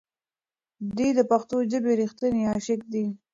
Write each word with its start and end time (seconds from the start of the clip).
دی 0.97 1.07
د 1.17 1.19
پښتو 1.31 1.55
ژبې 1.71 1.91
رښتینی 2.01 2.43
عاشق 2.51 2.81
دی. 2.93 3.05